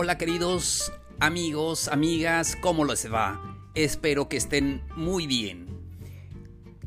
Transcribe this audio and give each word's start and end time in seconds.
Hola 0.00 0.16
queridos 0.16 0.92
amigos, 1.18 1.88
amigas, 1.88 2.56
¿cómo 2.60 2.84
les 2.84 3.12
va? 3.12 3.42
Espero 3.74 4.28
que 4.28 4.36
estén 4.36 4.84
muy 4.94 5.26
bien. 5.26 5.66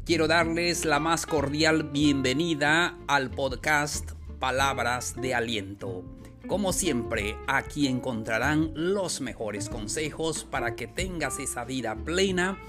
Quiero 0.05 0.29
darles 0.29 0.85
la 0.85 1.01
más 1.01 1.25
cordial 1.25 1.83
bienvenida 1.83 2.97
al 3.07 3.29
podcast 3.29 4.13
Palabras 4.39 5.17
de 5.19 5.35
Aliento. 5.35 6.05
Como 6.47 6.71
siempre, 6.71 7.35
aquí 7.47 7.85
encontrarán 7.87 8.71
los 8.75 9.19
mejores 9.19 9.67
consejos 9.67 10.45
para 10.45 10.77
que 10.77 10.87
tengas 10.87 11.37
esa 11.39 11.65
vida 11.65 11.97
plena 11.97 12.59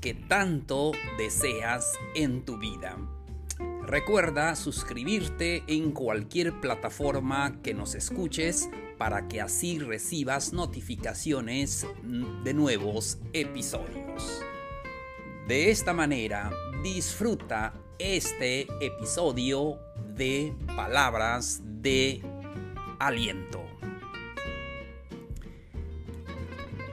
que 0.00 0.12
tanto 0.12 0.90
deseas 1.18 1.92
en 2.16 2.44
tu 2.44 2.58
vida. 2.58 2.98
Recuerda 3.84 4.56
suscribirte 4.56 5.62
en 5.68 5.92
cualquier 5.92 6.60
plataforma 6.60 7.60
que 7.62 7.74
nos 7.74 7.94
escuches 7.94 8.68
para 9.02 9.26
que 9.26 9.40
así 9.40 9.80
recibas 9.80 10.52
notificaciones 10.52 11.84
de 12.44 12.54
nuevos 12.54 13.18
episodios. 13.32 14.40
De 15.48 15.72
esta 15.72 15.92
manera, 15.92 16.52
disfruta 16.84 17.74
este 17.98 18.68
episodio 18.80 19.76
de 20.14 20.54
palabras 20.76 21.60
de 21.64 22.22
aliento. 23.00 23.64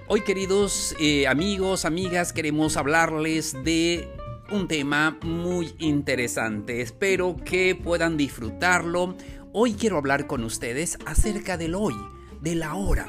Hoy 0.08 0.22
queridos 0.22 0.96
eh, 1.00 1.28
amigos, 1.28 1.86
amigas, 1.86 2.34
queremos 2.34 2.76
hablarles 2.76 3.56
de 3.64 4.08
un 4.52 4.68
tema 4.68 5.20
muy 5.22 5.76
interesante. 5.78 6.82
Espero 6.82 7.36
que 7.46 7.76
puedan 7.76 8.18
disfrutarlo. 8.18 9.16
Hoy 9.52 9.74
quiero 9.74 9.98
hablar 9.98 10.28
con 10.28 10.44
ustedes 10.44 11.00
acerca 11.08 11.58
del 11.58 11.74
hoy, 11.74 11.96
de 12.40 12.54
la 12.54 12.76
hora. 12.76 13.08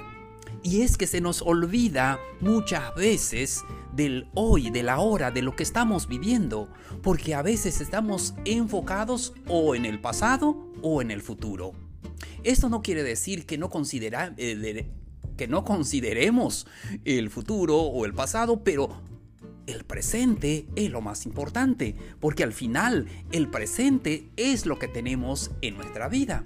Y 0.62 0.80
es 0.80 0.96
que 0.96 1.06
se 1.06 1.20
nos 1.20 1.42
olvida 1.42 2.18
muchas 2.40 2.94
veces 2.94 3.62
del 3.92 4.26
hoy, 4.32 4.70
de 4.70 4.82
la 4.82 5.00
hora, 5.00 5.30
de 5.30 5.42
lo 5.42 5.54
que 5.54 5.62
estamos 5.62 6.08
viviendo, 6.08 6.70
porque 7.02 7.34
a 7.34 7.42
veces 7.42 7.82
estamos 7.82 8.34
enfocados 8.46 9.34
o 9.48 9.74
en 9.74 9.84
el 9.84 10.00
pasado 10.00 10.56
o 10.80 11.02
en 11.02 11.10
el 11.10 11.20
futuro. 11.20 11.72
Esto 12.42 12.70
no 12.70 12.80
quiere 12.80 13.02
decir 13.02 13.44
que 13.44 13.58
no, 13.58 13.68
considera, 13.68 14.32
eh, 14.38 14.88
que 15.36 15.46
no 15.46 15.66
consideremos 15.66 16.66
el 17.04 17.28
futuro 17.28 17.76
o 17.76 18.06
el 18.06 18.14
pasado, 18.14 18.64
pero 18.64 19.02
el 19.70 19.84
presente 19.84 20.66
es 20.76 20.90
lo 20.90 21.00
más 21.00 21.26
importante, 21.26 21.94
porque 22.20 22.42
al 22.42 22.52
final 22.52 23.06
el 23.32 23.48
presente 23.48 24.28
es 24.36 24.66
lo 24.66 24.78
que 24.78 24.88
tenemos 24.88 25.50
en 25.62 25.76
nuestra 25.76 26.08
vida. 26.08 26.44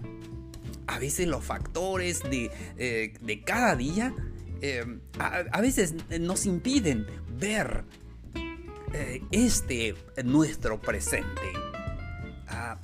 A 0.86 0.98
veces 0.98 1.27
los 1.28 1.44
factores 1.44 2.22
de, 2.22 2.50
eh, 2.77 3.42
cada 3.44 3.75
día 3.77 4.14
eh, 4.61 4.84
a, 5.19 5.61
veces 5.61 5.94
nos 6.20 6.47
impiden 6.47 7.06
ver 7.39 7.84
eh, 8.92 9.22
este 9.31 9.94
nuestro 10.25 10.81
presente. 10.81 11.53
Ah, 12.48 12.78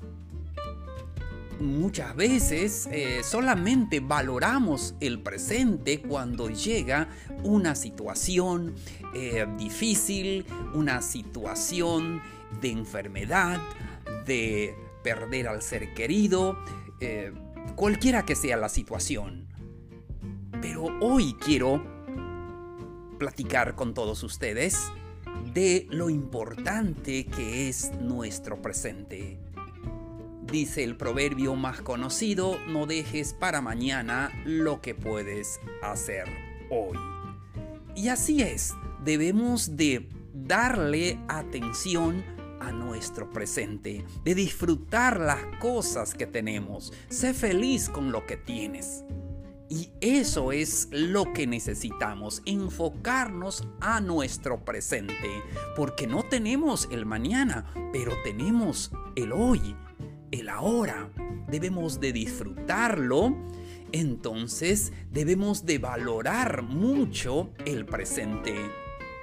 muchas 1.60 2.16
veces 2.16 2.88
eh, 2.90 3.20
solamente 3.22 4.00
valoramos 4.00 4.94
el 5.00 5.20
presente 5.20 6.00
cuando 6.00 6.48
llega 6.48 7.08
una 7.42 7.74
situación 7.74 8.74
eh, 9.14 9.46
difícil, 9.58 10.46
una 10.74 11.02
situación 11.02 12.20
de 12.60 12.70
enfermedad, 12.70 13.60
de 14.26 14.74
perder 15.02 15.48
al 15.48 15.62
ser 15.62 15.94
querido, 15.94 16.58
eh, 17.00 17.32
cualquiera 17.76 18.24
que 18.24 18.34
sea 18.34 18.56
la 18.56 18.68
situación. 18.68 19.46
Pero 20.60 20.86
hoy 21.00 21.34
quiero 21.34 21.82
platicar 23.18 23.74
con 23.74 23.94
todos 23.94 24.22
ustedes 24.22 24.78
de 25.54 25.86
lo 25.90 26.10
importante 26.10 27.26
que 27.26 27.68
es 27.68 27.92
nuestro 28.00 28.60
presente 28.60 29.38
Dice 30.50 30.82
el 30.82 30.96
proverbio 30.96 31.54
más 31.54 31.80
conocido, 31.80 32.58
no 32.66 32.86
dejes 32.86 33.34
para 33.34 33.60
mañana 33.60 34.32
lo 34.44 34.80
que 34.80 34.96
puedes 34.96 35.60
hacer 35.80 36.24
hoy. 36.70 36.98
Y 37.94 38.08
así 38.08 38.42
es, 38.42 38.74
debemos 39.04 39.76
de 39.76 40.08
darle 40.34 41.20
atención 41.28 42.24
a 42.60 42.72
nuestro 42.72 43.30
presente, 43.30 44.04
de 44.24 44.34
disfrutar 44.34 45.20
las 45.20 45.38
cosas 45.60 46.14
que 46.14 46.26
tenemos, 46.26 46.92
sé 47.08 47.32
feliz 47.32 47.88
con 47.88 48.10
lo 48.10 48.26
que 48.26 48.36
tienes. 48.36 49.04
Y 49.68 49.90
eso 50.00 50.50
es 50.50 50.88
lo 50.90 51.32
que 51.32 51.46
necesitamos, 51.46 52.42
enfocarnos 52.44 53.68
a 53.80 54.00
nuestro 54.00 54.64
presente, 54.64 55.30
porque 55.76 56.08
no 56.08 56.24
tenemos 56.24 56.88
el 56.90 57.06
mañana, 57.06 57.72
pero 57.92 58.14
tenemos 58.24 58.90
el 59.14 59.30
hoy 59.30 59.76
el 60.30 60.48
ahora, 60.48 61.10
debemos 61.48 62.00
de 62.00 62.12
disfrutarlo, 62.12 63.36
entonces 63.92 64.92
debemos 65.10 65.66
de 65.66 65.78
valorar 65.78 66.62
mucho 66.62 67.50
el 67.64 67.86
presente. 67.86 68.54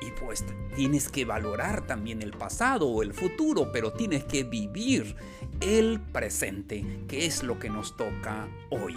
Y 0.01 0.11
pues 0.11 0.45
tienes 0.75 1.09
que 1.09 1.25
valorar 1.25 1.87
también 1.87 2.21
el 2.21 2.31
pasado 2.31 2.87
o 2.87 3.01
el 3.01 3.13
futuro, 3.13 3.71
pero 3.71 3.93
tienes 3.93 4.25
que 4.25 4.43
vivir 4.43 5.15
el 5.59 5.99
presente, 5.99 6.85
que 7.07 7.25
es 7.25 7.43
lo 7.43 7.57
que 7.57 7.69
nos 7.69 7.97
toca 7.97 8.47
hoy. 8.69 8.95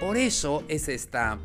Por 0.00 0.16
eso 0.16 0.62
es, 0.68 0.88
esta, 0.88 1.38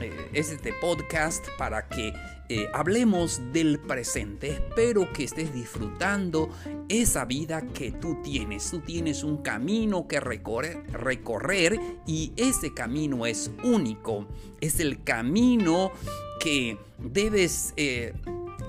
eh, 0.00 0.30
es 0.32 0.50
este 0.50 0.72
podcast 0.80 1.44
para 1.58 1.88
que 1.88 2.14
eh, 2.48 2.68
hablemos 2.74 3.40
del 3.52 3.80
presente. 3.80 4.50
Espero 4.50 5.10
que 5.12 5.24
estés 5.24 5.54
disfrutando 5.54 6.50
esa 6.88 7.24
vida 7.24 7.62
que 7.68 7.92
tú 7.92 8.18
tienes. 8.22 8.70
Tú 8.70 8.80
tienes 8.80 9.24
un 9.24 9.38
camino 9.38 10.06
que 10.06 10.20
recorrer, 10.20 11.80
y 12.06 12.32
ese 12.36 12.74
camino 12.74 13.24
es 13.24 13.50
único. 13.62 14.26
Es 14.60 14.78
el 14.78 15.02
camino 15.04 15.90
que 16.38 16.78
debes 16.98 17.72
eh, 17.76 18.12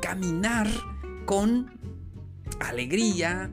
caminar 0.02 0.68
con 1.26 1.78
alegría, 2.62 3.52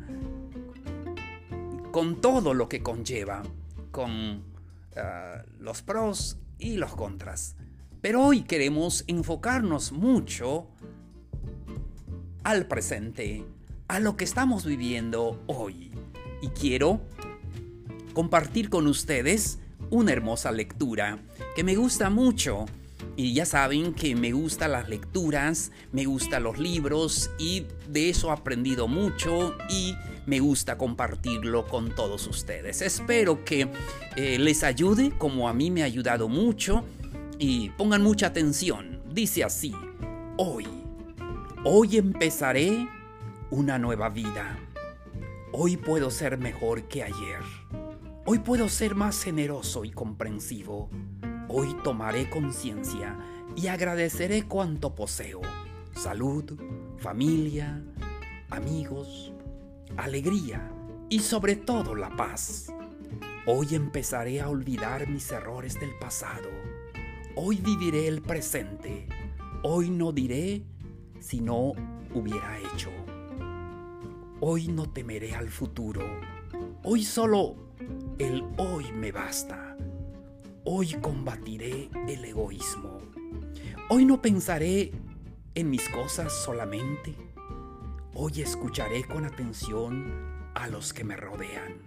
con 1.90 2.20
todo 2.20 2.54
lo 2.54 2.68
que 2.68 2.80
conlleva, 2.82 3.42
con 3.90 4.44
ah, 4.96 5.42
los 5.58 5.82
pros 5.82 6.38
y 6.58 6.76
los 6.76 6.94
contras. 6.94 7.56
Pero 8.02 8.20
hoy 8.20 8.42
queremos 8.42 9.04
enfocarnos 9.06 9.92
mucho 9.92 10.66
al 12.42 12.66
presente, 12.66 13.44
a 13.86 14.00
lo 14.00 14.16
que 14.16 14.24
estamos 14.24 14.66
viviendo 14.66 15.40
hoy. 15.46 15.92
Y 16.42 16.48
quiero 16.48 17.00
compartir 18.12 18.70
con 18.70 18.88
ustedes 18.88 19.60
una 19.90 20.10
hermosa 20.10 20.50
lectura 20.50 21.20
que 21.54 21.62
me 21.62 21.76
gusta 21.76 22.10
mucho. 22.10 22.66
Y 23.14 23.34
ya 23.34 23.46
saben 23.46 23.94
que 23.94 24.16
me 24.16 24.32
gustan 24.32 24.72
las 24.72 24.88
lecturas, 24.88 25.70
me 25.92 26.04
gustan 26.04 26.42
los 26.42 26.58
libros 26.58 27.30
y 27.38 27.66
de 27.88 28.08
eso 28.08 28.30
he 28.30 28.32
aprendido 28.32 28.88
mucho 28.88 29.54
y 29.70 29.94
me 30.26 30.40
gusta 30.40 30.76
compartirlo 30.76 31.66
con 31.66 31.94
todos 31.94 32.26
ustedes. 32.26 32.82
Espero 32.82 33.44
que 33.44 33.68
eh, 34.16 34.38
les 34.40 34.64
ayude 34.64 35.12
como 35.18 35.48
a 35.48 35.52
mí 35.52 35.70
me 35.70 35.82
ha 35.82 35.84
ayudado 35.84 36.28
mucho 36.28 36.84
y 37.42 37.70
pongan 37.70 38.04
mucha 38.04 38.28
atención. 38.28 39.02
Dice 39.12 39.42
así, 39.42 39.74
hoy, 40.36 40.64
hoy 41.64 41.96
empezaré 41.96 42.88
una 43.50 43.80
nueva 43.80 44.10
vida. 44.10 44.60
Hoy 45.50 45.76
puedo 45.76 46.12
ser 46.12 46.38
mejor 46.38 46.84
que 46.84 47.02
ayer. 47.02 47.40
Hoy 48.26 48.38
puedo 48.38 48.68
ser 48.68 48.94
más 48.94 49.24
generoso 49.24 49.84
y 49.84 49.90
comprensivo. 49.90 50.88
Hoy 51.48 51.74
tomaré 51.82 52.30
conciencia 52.30 53.18
y 53.56 53.66
agradeceré 53.66 54.44
cuanto 54.44 54.94
poseo. 54.94 55.40
Salud, 55.96 56.44
familia, 56.98 57.82
amigos, 58.50 59.32
alegría 59.96 60.70
y 61.08 61.18
sobre 61.18 61.56
todo 61.56 61.96
la 61.96 62.10
paz. 62.14 62.72
Hoy 63.46 63.74
empezaré 63.74 64.40
a 64.40 64.48
olvidar 64.48 65.08
mis 65.08 65.28
errores 65.32 65.80
del 65.80 65.90
pasado 65.98 66.71
Hoy 67.34 67.56
viviré 67.56 68.08
el 68.08 68.20
presente. 68.20 69.08
Hoy 69.62 69.88
no 69.88 70.12
diré 70.12 70.62
si 71.18 71.40
no 71.40 71.72
hubiera 72.14 72.58
hecho. 72.58 72.90
Hoy 74.40 74.68
no 74.68 74.90
temeré 74.90 75.34
al 75.34 75.48
futuro. 75.48 76.02
Hoy 76.82 77.02
solo 77.04 77.56
el 78.18 78.44
hoy 78.58 78.92
me 78.92 79.12
basta. 79.12 79.78
Hoy 80.64 80.92
combatiré 81.00 81.88
el 82.06 82.22
egoísmo. 82.22 82.98
Hoy 83.88 84.04
no 84.04 84.20
pensaré 84.20 84.92
en 85.54 85.70
mis 85.70 85.88
cosas 85.88 86.34
solamente. 86.34 87.14
Hoy 88.12 88.42
escucharé 88.42 89.04
con 89.04 89.24
atención 89.24 90.50
a 90.54 90.68
los 90.68 90.92
que 90.92 91.02
me 91.02 91.16
rodean. 91.16 91.80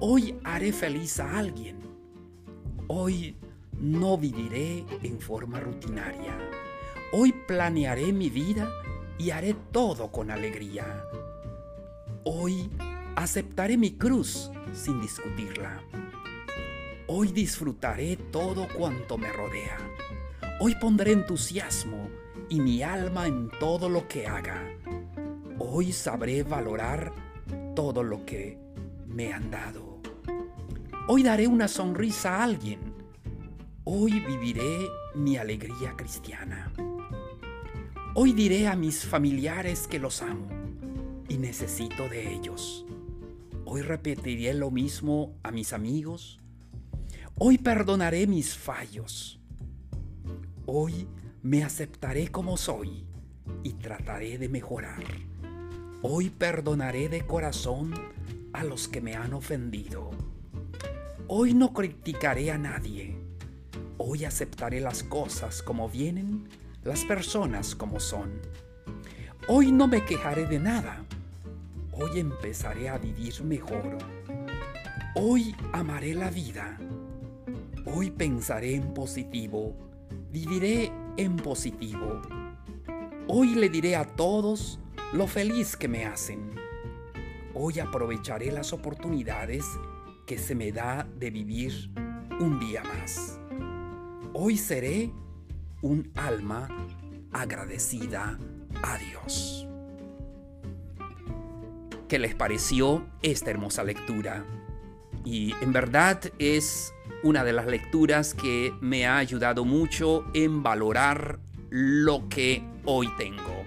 Hoy 0.00 0.34
haré 0.42 0.72
feliz 0.72 1.20
a 1.20 1.38
alguien. 1.38 1.78
Hoy 2.88 3.36
no 3.80 4.18
viviré 4.18 4.84
en 5.02 5.20
forma 5.20 5.60
rutinaria. 5.60 6.36
Hoy 7.12 7.32
planearé 7.46 8.12
mi 8.12 8.28
vida 8.28 8.70
y 9.18 9.30
haré 9.30 9.54
todo 9.72 10.10
con 10.10 10.30
alegría. 10.30 11.04
Hoy 12.24 12.70
aceptaré 13.16 13.76
mi 13.76 13.92
cruz 13.92 14.50
sin 14.72 15.00
discutirla. 15.00 15.82
Hoy 17.06 17.28
disfrutaré 17.32 18.16
todo 18.16 18.68
cuanto 18.68 19.16
me 19.16 19.32
rodea. 19.32 19.78
Hoy 20.60 20.74
pondré 20.74 21.12
entusiasmo 21.12 22.10
y 22.48 22.60
mi 22.60 22.82
alma 22.82 23.26
en 23.26 23.50
todo 23.58 23.88
lo 23.88 24.06
que 24.08 24.26
haga. 24.26 24.62
Hoy 25.58 25.92
sabré 25.92 26.42
valorar 26.42 27.12
todo 27.74 28.02
lo 28.02 28.24
que 28.26 28.58
me 29.06 29.32
han 29.32 29.50
dado. 29.50 30.00
Hoy 31.08 31.22
daré 31.22 31.46
una 31.46 31.68
sonrisa 31.68 32.36
a 32.36 32.44
alguien. 32.44 32.87
Hoy 33.90 34.20
viviré 34.20 34.86
mi 35.14 35.38
alegría 35.38 35.94
cristiana. 35.96 36.70
Hoy 38.14 38.34
diré 38.34 38.68
a 38.68 38.76
mis 38.76 39.06
familiares 39.06 39.88
que 39.88 39.98
los 39.98 40.20
amo 40.20 40.46
y 41.26 41.38
necesito 41.38 42.06
de 42.06 42.34
ellos. 42.34 42.84
Hoy 43.64 43.80
repetiré 43.80 44.52
lo 44.52 44.70
mismo 44.70 45.38
a 45.42 45.50
mis 45.52 45.72
amigos. 45.72 46.38
Hoy 47.38 47.56
perdonaré 47.56 48.26
mis 48.26 48.54
fallos. 48.54 49.40
Hoy 50.66 51.08
me 51.42 51.64
aceptaré 51.64 52.28
como 52.28 52.58
soy 52.58 53.06
y 53.62 53.72
trataré 53.72 54.36
de 54.36 54.50
mejorar. 54.50 55.02
Hoy 56.02 56.28
perdonaré 56.28 57.08
de 57.08 57.26
corazón 57.26 57.94
a 58.52 58.64
los 58.64 58.86
que 58.86 59.00
me 59.00 59.16
han 59.16 59.32
ofendido. 59.32 60.10
Hoy 61.26 61.54
no 61.54 61.72
criticaré 61.72 62.50
a 62.50 62.58
nadie. 62.58 63.27
Hoy 64.00 64.24
aceptaré 64.24 64.80
las 64.80 65.02
cosas 65.02 65.60
como 65.60 65.88
vienen 65.88 66.48
las 66.84 67.04
personas 67.04 67.74
como 67.74 67.98
son. 67.98 68.30
Hoy 69.48 69.72
no 69.72 69.88
me 69.88 70.04
quejaré 70.04 70.46
de 70.46 70.60
nada. 70.60 71.04
Hoy 71.90 72.20
empezaré 72.20 72.88
a 72.88 72.96
vivir 72.96 73.42
mejor. 73.42 73.98
Hoy 75.16 75.52
amaré 75.72 76.14
la 76.14 76.30
vida. 76.30 76.78
Hoy 77.86 78.12
pensaré 78.12 78.76
en 78.76 78.94
positivo. 78.94 79.74
Viviré 80.30 80.92
en 81.16 81.34
positivo. 81.34 82.22
Hoy 83.26 83.56
le 83.56 83.68
diré 83.68 83.96
a 83.96 84.04
todos 84.04 84.78
lo 85.12 85.26
feliz 85.26 85.76
que 85.76 85.88
me 85.88 86.04
hacen. 86.04 86.52
Hoy 87.52 87.80
aprovecharé 87.80 88.52
las 88.52 88.72
oportunidades 88.72 89.64
que 90.24 90.38
se 90.38 90.54
me 90.54 90.70
da 90.70 91.04
de 91.16 91.30
vivir 91.30 91.90
un 92.38 92.60
día 92.60 92.84
más. 92.84 93.37
Hoy 94.40 94.56
seré 94.56 95.10
un 95.82 96.12
alma 96.14 96.68
agradecida 97.32 98.38
a 98.84 98.96
Dios. 98.96 99.66
¿Qué 102.06 102.20
les 102.20 102.36
pareció 102.36 103.04
esta 103.22 103.50
hermosa 103.50 103.82
lectura? 103.82 104.46
Y 105.24 105.54
en 105.60 105.72
verdad 105.72 106.20
es 106.38 106.94
una 107.24 107.42
de 107.42 107.52
las 107.52 107.66
lecturas 107.66 108.32
que 108.32 108.72
me 108.80 109.08
ha 109.08 109.16
ayudado 109.16 109.64
mucho 109.64 110.24
en 110.34 110.62
valorar 110.62 111.40
lo 111.70 112.28
que 112.28 112.62
hoy 112.84 113.08
tengo. 113.18 113.64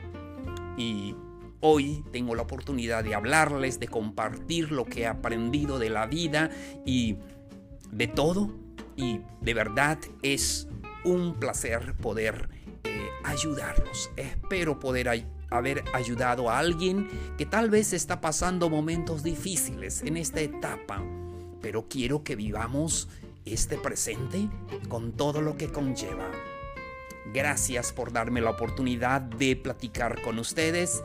Y 0.78 1.18
hoy 1.60 2.02
tengo 2.14 2.34
la 2.34 2.44
oportunidad 2.44 3.04
de 3.04 3.14
hablarles, 3.14 3.78
de 3.78 3.90
compartir 3.90 4.72
lo 4.72 4.86
que 4.86 5.02
he 5.02 5.08
aprendido 5.08 5.80
de 5.80 5.90
la 5.90 6.06
vida 6.06 6.50
y 6.86 7.18
de 7.92 8.08
todo. 8.08 8.71
Y 8.96 9.22
de 9.42 9.54
verdad 9.54 9.98
es 10.22 10.68
un 11.04 11.36
placer 11.40 11.96
poder 11.98 12.50
eh, 12.84 13.10
ayudarlos. 13.24 14.12
Espero 14.16 14.80
poder 14.80 15.26
haber 15.50 15.84
ayudado 15.94 16.50
a 16.50 16.60
alguien 16.60 17.10
que 17.38 17.46
tal 17.46 17.70
vez 17.70 17.94
está 17.94 18.22
pasando 18.22 18.70
momentos 18.70 19.24
difíciles 19.24 20.02
en 20.04 20.18
esta 20.18 20.42
etapa, 20.42 21.04
pero 21.62 21.88
quiero 21.88 22.24
que 22.24 22.36
vivamos 22.36 23.10
este 23.46 23.78
presente 23.78 24.50
con 24.88 25.14
todo 25.14 25.42
lo 25.42 25.58
que 25.58 25.72
conlleva. 25.72 26.30
Gracias 27.34 27.94
por 27.94 28.12
darme 28.12 28.42
la 28.42 28.50
oportunidad 28.50 29.22
de 29.22 29.56
platicar 29.56 30.22
con 30.22 30.40
ustedes. 30.40 31.04